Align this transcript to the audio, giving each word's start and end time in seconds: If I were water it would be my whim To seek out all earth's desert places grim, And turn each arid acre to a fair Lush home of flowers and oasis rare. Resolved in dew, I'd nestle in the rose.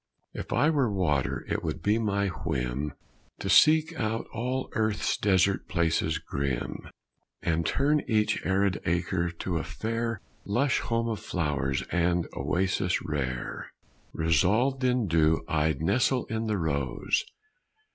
If 0.33 0.51
I 0.51 0.71
were 0.71 0.91
water 0.91 1.45
it 1.47 1.63
would 1.63 1.83
be 1.83 1.99
my 1.99 2.29
whim 2.29 2.93
To 3.37 3.51
seek 3.51 3.93
out 3.99 4.25
all 4.33 4.69
earth's 4.71 5.15
desert 5.15 5.67
places 5.67 6.17
grim, 6.17 6.89
And 7.43 7.67
turn 7.67 8.01
each 8.07 8.43
arid 8.43 8.81
acre 8.87 9.29
to 9.29 9.59
a 9.59 9.63
fair 9.63 10.21
Lush 10.43 10.79
home 10.79 11.07
of 11.07 11.19
flowers 11.19 11.83
and 11.91 12.25
oasis 12.35 12.99
rare. 13.03 13.67
Resolved 14.11 14.83
in 14.83 15.05
dew, 15.05 15.45
I'd 15.47 15.83
nestle 15.83 16.25
in 16.25 16.47
the 16.47 16.57
rose. 16.57 17.23